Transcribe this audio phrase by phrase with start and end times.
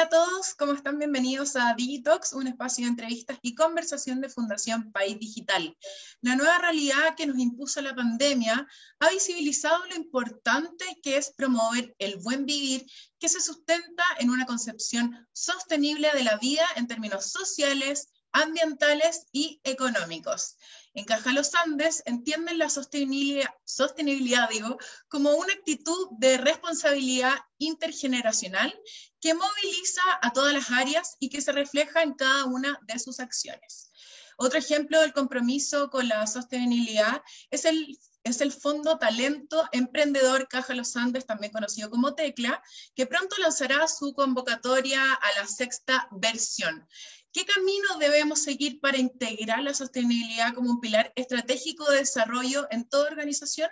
[0.00, 0.98] Hola a todos, ¿cómo están?
[0.98, 5.76] Bienvenidos a Digitox, un espacio de entrevistas y conversación de Fundación País Digital.
[6.22, 8.66] La nueva realidad que nos impuso la pandemia
[8.98, 12.86] ha visibilizado lo importante que es promover el buen vivir
[13.18, 19.60] que se sustenta en una concepción sostenible de la vida en términos sociales, ambientales y
[19.64, 20.56] económicos.
[20.92, 24.76] En Caja Los Andes entienden la sostenibilidad, digo,
[25.08, 28.76] como una actitud de responsabilidad intergeneracional
[29.20, 33.20] que moviliza a todas las áreas y que se refleja en cada una de sus
[33.20, 33.90] acciones.
[34.36, 40.74] Otro ejemplo del compromiso con la sostenibilidad es el, es el Fondo Talento Emprendedor Caja
[40.74, 42.62] Los Andes, también conocido como TECLA,
[42.94, 46.88] que pronto lanzará su convocatoria a la sexta versión.
[47.32, 52.88] ¿Qué camino debemos seguir para integrar la sostenibilidad como un pilar estratégico de desarrollo en
[52.88, 53.70] toda organización?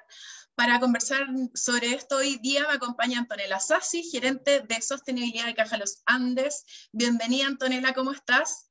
[0.55, 5.77] Para conversar sobre esto hoy día me acompaña Antonella Sassi, gerente de sostenibilidad de Caja
[5.77, 6.89] Los Andes.
[6.93, 8.71] Bienvenida Antonella, ¿cómo estás?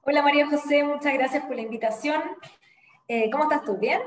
[0.00, 2.22] Hola María José, muchas gracias por la invitación.
[3.06, 3.76] Eh, ¿Cómo estás tú?
[3.78, 4.00] ¿Bien?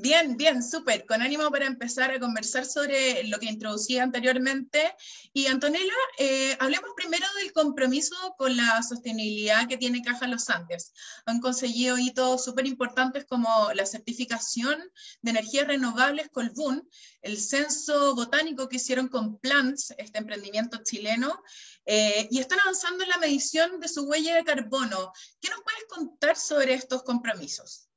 [0.00, 1.06] Bien, bien, súper.
[1.06, 4.94] Con ánimo para empezar a conversar sobre lo que introducía anteriormente.
[5.32, 10.92] Y Antonella, eh, hablemos primero del compromiso con la sostenibilidad que tiene Caja Los Andes.
[11.26, 14.78] Han conseguido hitos súper importantes como la certificación
[15.22, 16.88] de energías renovables Colbún,
[17.20, 21.42] el censo botánico que hicieron con Plants, este emprendimiento chileno,
[21.86, 25.12] eh, y están avanzando en la medición de su huella de carbono.
[25.40, 27.87] ¿Qué nos puedes contar sobre estos compromisos?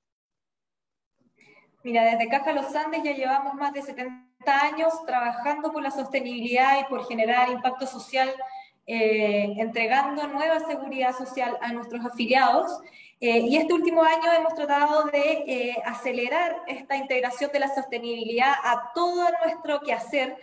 [1.83, 6.79] Mira, desde Caja Los Andes ya llevamos más de 70 años trabajando por la sostenibilidad
[6.79, 8.29] y por generar impacto social,
[8.85, 12.81] eh, entregando nueva seguridad social a nuestros afiliados.
[13.19, 18.53] Eh, y este último año hemos tratado de eh, acelerar esta integración de la sostenibilidad
[18.63, 20.37] a todo nuestro quehacer,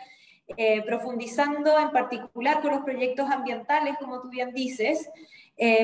[0.87, 5.11] profundizando en particular con los proyectos ambientales, como tú bien dices,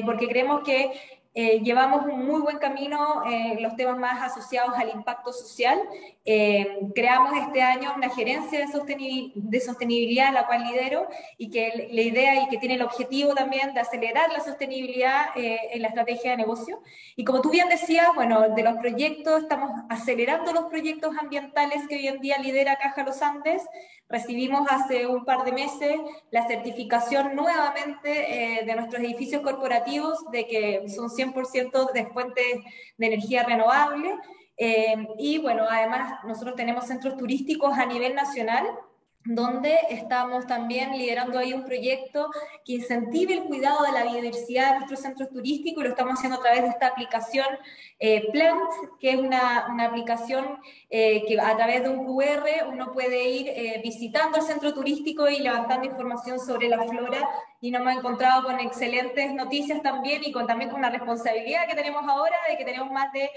[0.07, 0.91] porque creemos que
[1.37, 5.81] eh, llevamos un muy buen camino en los temas más asociados al impacto social.
[6.25, 12.00] Eh, creamos este año una gerencia de, de, sostenibilidad, la cual lidero, y que la
[12.00, 16.31] idea y que tiene el objetivo también de acelerar la sostenibilidad eh, en la estrategia
[16.31, 16.81] de negocio.
[17.17, 21.97] Y como tú bien decías, bueno, de los proyectos, estamos acelerando los proyectos ambientales que
[21.97, 23.62] hoy en día lidera Caja Los Andes.
[24.09, 25.97] Recibimos hace un par de meses
[26.31, 32.65] la certificación nuevamente de nuestros edificios corporativos de que son 100% de fuentes
[32.97, 34.15] de energía renovable.
[34.57, 38.67] Eh, y bueno, además nosotros tenemos centros turísticos a nivel nacional
[39.25, 42.31] donde estamos también liderando ahí un proyecto
[42.65, 46.39] que incentive el cuidado de la biodiversidad de nuestros centros turísticos y lo estamos haciendo
[46.39, 47.47] a través de esta aplicación
[47.99, 48.61] eh, Plant,
[49.01, 50.59] que es una, una aplicación
[50.91, 55.27] eh, que a través de un QR uno puede ir eh, visitando el centro turístico
[55.29, 57.27] y levantando información sobre la flora
[57.65, 61.75] y nos hemos encontrado con excelentes noticias también y con, también con una responsabilidad que
[61.75, 63.31] tenemos ahora de que tenemos más de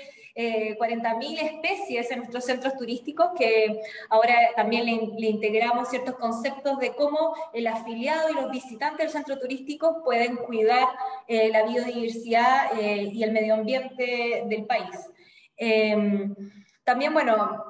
[0.78, 3.80] 40.000 especies en nuestros centros turísticos que
[4.10, 9.40] ahora también le, integramos ciertos conceptos de cómo el afiliado y los visitantes del centro
[9.40, 10.90] turístico pueden cuidar
[11.30, 15.10] la biodiversidad y el medio ambiente del país.
[15.56, 16.36] Em,
[16.84, 17.67] también, bueno,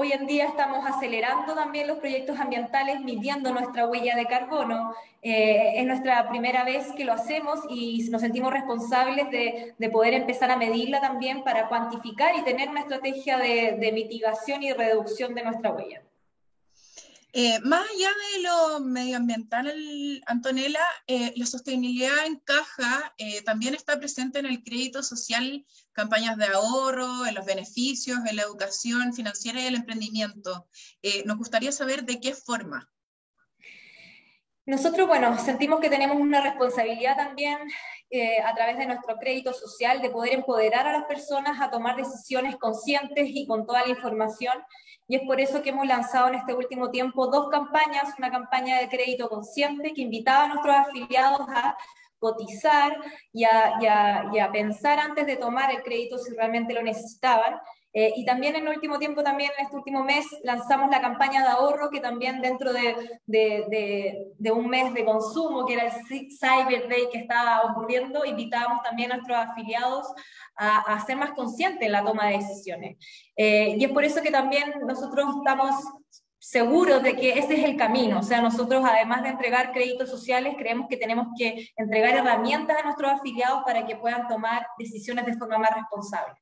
[0.00, 4.94] hoy en día estamos acelerando también los proyectos ambientales, midiendo nuestra huella de carbono.
[5.22, 10.14] Eh, es nuestra primera vez que lo hacemos y nos sentimos responsables de, de poder
[10.14, 15.42] empezar a medirla también para cuantificar y tener una estrategia de mitigación y reducción de
[15.42, 16.00] nuestra huella.
[17.32, 23.98] Eh, más allá de lo medioambiental, Antonella, eh, la sostenibilidad en caja eh, también está
[23.98, 29.60] presente en el crédito social, campañas de ahorro, en los beneficios, en la educación financiera
[29.60, 30.68] y el emprendimiento.
[31.26, 32.88] nos gustaría saber de qué forma.
[34.68, 37.58] Nosotros, bueno, sentimos que tenemos una responsabilidad también
[38.44, 42.56] a través de nuestro crédito social de poder empoderar a las personas a tomar decisiones
[42.56, 44.54] conscientes y con toda la información
[45.08, 48.78] y es por eso que hemos lanzado en este último tiempo dos campañas, una campaña
[48.78, 51.76] de crédito consciente que invitaba a nuestros afiliados a
[52.18, 52.94] cotizar
[53.32, 57.58] y a, pensar antes de tomar el crédito si realmente lo necesitaban.
[57.92, 61.42] Eh, y también en el último tiempo, también en este último mes, lanzamos la campaña
[61.42, 65.92] de ahorro, que también dentro de, de, un mes de consumo, que era el
[66.38, 70.06] Cyber Day que estaba ocurriendo, invitábamos también a nuestros afiliados
[70.56, 72.96] a, ser más conscientes en la toma de decisiones.
[73.36, 75.74] Eh, y es por eso que también nosotros estamos
[76.38, 78.20] seguros de que ese es el camino.
[78.20, 82.84] O sea, nosotros además de entregar créditos sociales, creemos que tenemos que entregar herramientas a
[82.84, 86.34] nuestros afiliados para que puedan tomar decisiones de forma más responsable.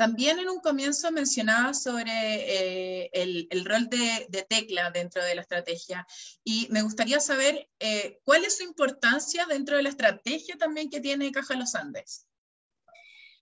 [0.00, 6.06] También en un comienzo mencionaba sobre eh, el, rol de, tecla dentro de la estrategia
[6.42, 11.00] y me gustaría saber eh, cuál es su importancia dentro de la estrategia también que
[11.02, 12.26] tiene Caja Los Andes.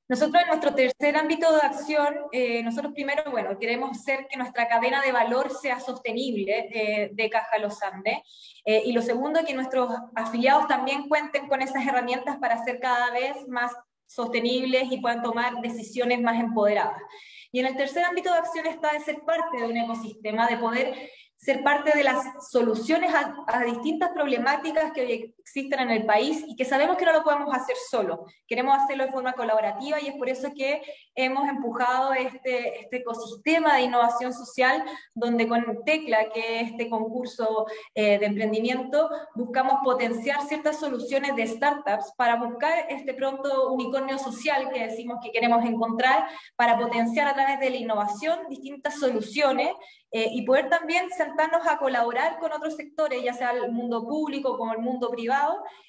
[0.08, 4.66] Nosotros en nuestro tercer ámbito de acción, eh, nosotros primero, bueno, queremos hacer que nuestra
[4.66, 8.18] cadena de valor sea sostenible de Caja Los Andes.
[8.64, 13.46] y lo segundo, que nuestros afiliados también cuenten con esas herramientas para ser cada vez
[13.46, 13.70] más
[14.08, 17.00] sostenibles y puedan tomar decisiones más empoderadas.
[17.52, 20.56] Y en el tercer ámbito de acción está de ser parte de un ecosistema, de
[20.56, 26.56] poder ser parte de las soluciones a, distintas problemáticas que existen en el país y
[26.56, 28.26] que sabemos que no lo podemos hacer solo.
[28.46, 30.82] Queremos hacerlo de forma colaborativa y es por eso que
[31.14, 34.84] hemos empujado este, este ecosistema de innovación social,
[35.14, 41.46] donde con Tecla, que es este concurso eh, de emprendimiento, buscamos potenciar ciertas soluciones de
[41.46, 47.34] startups para buscar este pronto unicornio social que decimos que queremos encontrar, para potenciar a
[47.34, 49.70] través de la innovación distintas soluciones
[50.10, 54.56] eh, y poder también sentarnos a colaborar con otros sectores, ya sea el mundo público
[54.56, 55.37] como el mundo privado,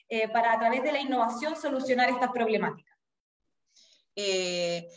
[0.08, 2.96] eh, para a través de la innovación solucionar estas problemáticas.
[4.16, 4.88] Eh,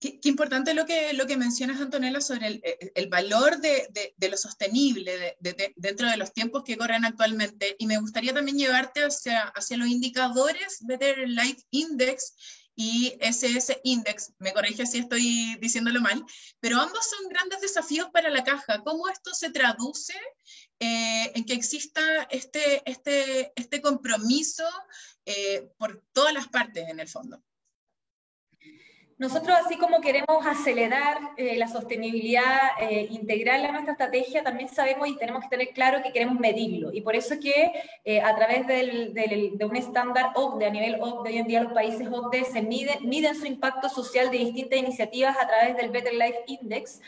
[0.00, 2.60] qué, importante lo que, lo que mencionas, Antonella, sobre
[2.94, 5.36] el, valor de, de, lo sostenible
[5.76, 7.76] dentro de los tiempos que corren actualmente.
[7.78, 12.34] Y me gustaría también llevarte hacia, hacia los indicadores Better Life Index
[12.76, 16.24] y SS Index, me corrige si estoy diciéndolo mal,
[16.60, 18.82] pero ambos son grandes desafíos para la caja.
[18.82, 20.14] ¿Cómo esto se traduce
[20.84, 24.68] eh, en que exista este, este, este compromiso
[25.24, 27.42] eh, por todas las partes en el fondo?
[29.16, 35.06] Nosotros, así como queremos acelerar eh, la sostenibilidad eh, integral a nuestra estrategia, también sabemos
[35.06, 36.92] y tenemos que tener claro que queremos medirlo.
[36.92, 37.72] Y por eso que
[38.04, 42.08] eh, a través de un estándar OCDE, a nivel OCDE, hoy en día los países
[42.10, 46.40] OCDE se miden, miden su impacto social de distintas iniciativas a través del Better Life
[46.48, 47.00] Index.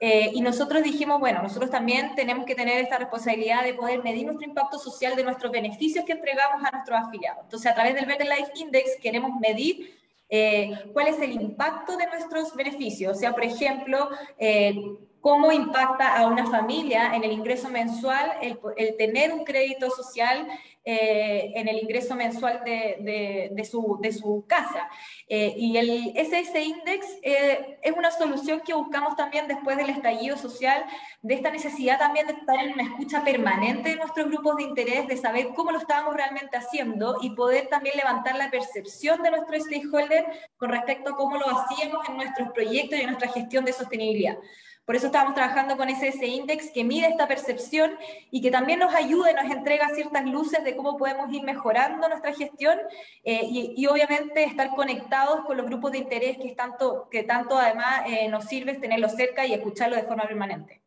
[0.00, 4.48] y nosotros dijimos, bueno, nosotros también tenemos que tener esta responsabilidad de poder medir nuestro
[4.48, 7.44] impacto social de nuestros beneficios que entregamos a nuestros afiliados.
[7.44, 10.01] Entonces, a través del Better Life Index queremos medir
[10.34, 13.18] eh, cuál es el impacto de nuestros beneficios.
[13.18, 14.08] O sea, por ejemplo,
[14.38, 14.74] eh,
[15.20, 20.48] cómo impacta a una familia en el ingreso mensual el, tener un crédito social
[20.84, 24.88] eh, en el ingreso mensual de, su, casa.
[25.28, 30.84] y el SS Index es una solución que buscamos también después del estallido social,
[31.22, 35.06] de esta necesidad también de estar en una escucha permanente de nuestros grupos de interés,
[35.06, 39.64] de saber cómo lo estábamos realmente haciendo y poder también levantar la percepción de nuestros
[39.64, 40.26] stakeholders
[40.56, 44.36] con respecto a cómo lo hacíamos en nuestros proyectos y en nuestra gestión de sostenibilidad.
[44.84, 47.92] Por eso estamos trabajando con ese, index que mide esta percepción
[48.32, 52.08] y que también nos ayuda y nos entrega ciertas luces de cómo podemos ir mejorando
[52.08, 52.78] nuestra gestión
[53.22, 58.02] eh, y, obviamente estar conectados con los grupos de interés que tanto, que tanto además
[58.06, 60.82] eh, nos sirve tenerlos cerca y escucharlos de forma permanente.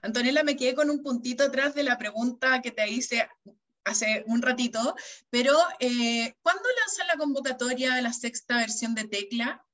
[0.00, 3.28] Antonella, me quedé con un puntito atrás de la pregunta que te hice
[3.84, 4.94] hace un ratito,
[5.30, 9.64] pero eh, ¿cuándo lanzan la convocatoria de la sexta versión de Tecla?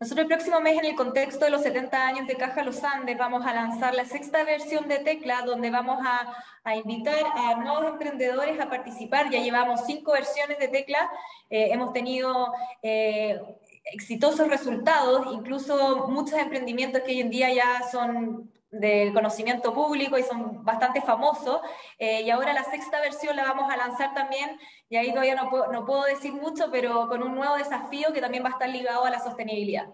[0.00, 3.16] Nosotros el próximo mes, en el contexto de los 70 años de Caja Los Andes,
[3.16, 8.58] vamos a lanzar la sexta versión de Tecla, donde vamos a, invitar a nuevos emprendedores
[8.58, 9.30] a participar.
[9.30, 11.10] Ya llevamos cinco versiones de Tecla,
[11.48, 13.40] eh, hemos tenido eh,
[13.84, 18.50] exitosos resultados, incluso muchos emprendimientos que hoy en día ya son
[18.80, 21.60] del conocimiento público y son bastante famosos.
[21.98, 25.48] Eh, y ahora la sexta versión la vamos a lanzar también, y ahí todavía no
[25.50, 28.68] puedo, no puedo decir mucho, pero con un nuevo desafío que también va a estar
[28.68, 29.86] ligado a la sostenibilidad.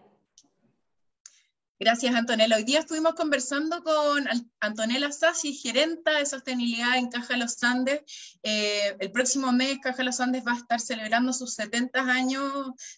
[1.82, 2.56] Gracias, Antonella.
[2.56, 4.28] Hoy día estuvimos conversando con
[4.60, 8.02] Antonella Sassi, gerenta de sostenibilidad en Caja Los Andes.
[8.42, 12.52] Eh, el próximo mes Caja Los Andes va a estar celebrando sus 70 años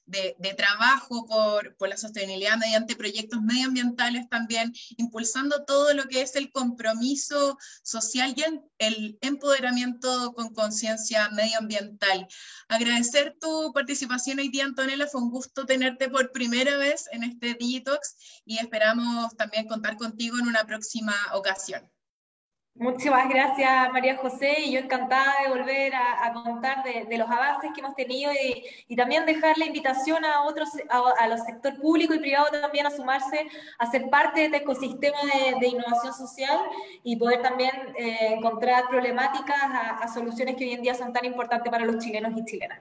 [0.05, 6.35] de, trabajo por, por, la sostenibilidad mediante proyectos medioambientales también, impulsando todo lo que es
[6.35, 8.43] el compromiso social y
[8.79, 12.27] el empoderamiento con conciencia medioambiental.
[12.67, 15.07] Agradecer tu participación hoy día, Antonella.
[15.07, 20.39] Fue un gusto tenerte por primera vez en este Digitox y esperamos también contar contigo
[20.41, 21.87] en una próxima ocasión.
[22.75, 27.81] Muchísimas gracias, María José, y yo encantada de volver a, contar de, los avances que
[27.81, 32.47] hemos tenido y, también dejar la invitación a otros, a, los sector público y privado
[32.51, 33.47] también a sumarse,
[33.79, 35.19] a ser parte de este ecosistema
[35.61, 36.59] de, innovación social
[37.05, 39.63] y poder también eh, encontrar problemáticas
[40.01, 42.81] a, soluciones que hoy en día son tan importantes para los chilenos y chilenas.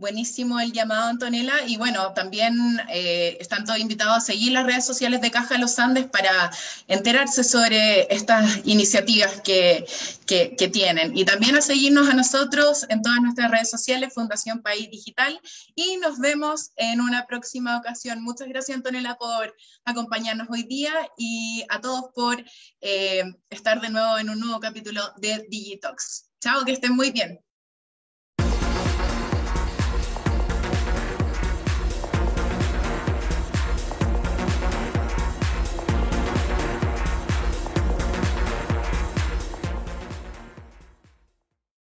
[0.00, 1.52] Buenísimo el llamado, Antonella.
[1.66, 5.60] Y bueno, también eh, están todos invitados a seguir las redes sociales de Caja de
[5.60, 6.50] los Andes para
[6.88, 9.84] enterarse sobre estas iniciativas que,
[10.26, 11.14] que, tienen.
[11.14, 15.38] Y también a seguirnos a nosotros en todas nuestras redes sociales, Fundación País Digital.
[15.74, 18.22] Y nos vemos en una próxima ocasión.
[18.22, 19.54] Muchas gracias, Antonella, por
[19.84, 22.42] acompañarnos hoy día y a todos por
[22.80, 26.30] eh, estar de nuevo en un nuevo capítulo de Digitox.
[26.40, 27.38] Chao, que estén muy bien.